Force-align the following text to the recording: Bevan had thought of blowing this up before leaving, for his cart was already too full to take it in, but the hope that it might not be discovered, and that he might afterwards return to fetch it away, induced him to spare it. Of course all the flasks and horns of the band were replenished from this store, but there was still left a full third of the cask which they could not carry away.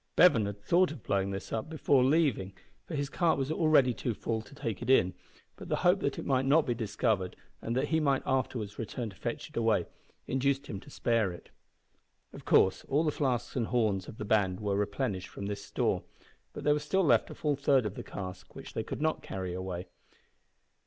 Bevan 0.15 0.47
had 0.47 0.59
thought 0.63 0.89
of 0.89 1.03
blowing 1.03 1.29
this 1.29 1.53
up 1.53 1.69
before 1.69 2.03
leaving, 2.03 2.53
for 2.87 2.95
his 2.95 3.07
cart 3.07 3.37
was 3.37 3.51
already 3.51 3.93
too 3.93 4.15
full 4.15 4.41
to 4.41 4.55
take 4.55 4.81
it 4.81 4.89
in, 4.89 5.13
but 5.57 5.69
the 5.69 5.75
hope 5.85 5.99
that 5.99 6.17
it 6.17 6.25
might 6.25 6.47
not 6.47 6.65
be 6.65 6.73
discovered, 6.73 7.35
and 7.61 7.75
that 7.75 7.89
he 7.89 7.99
might 7.99 8.23
afterwards 8.25 8.79
return 8.79 9.11
to 9.11 9.15
fetch 9.15 9.47
it 9.49 9.55
away, 9.57 9.85
induced 10.25 10.65
him 10.65 10.79
to 10.79 10.89
spare 10.89 11.31
it. 11.31 11.51
Of 12.33 12.45
course 12.45 12.83
all 12.85 13.03
the 13.03 13.11
flasks 13.11 13.55
and 13.55 13.67
horns 13.67 14.07
of 14.07 14.17
the 14.17 14.25
band 14.25 14.59
were 14.59 14.75
replenished 14.75 15.27
from 15.27 15.45
this 15.45 15.63
store, 15.63 16.01
but 16.51 16.63
there 16.63 16.73
was 16.73 16.81
still 16.83 17.03
left 17.03 17.29
a 17.29 17.35
full 17.35 17.55
third 17.55 17.85
of 17.85 17.93
the 17.93 18.01
cask 18.01 18.55
which 18.55 18.73
they 18.73 18.81
could 18.83 19.03
not 19.03 19.21
carry 19.21 19.53
away. 19.53 19.85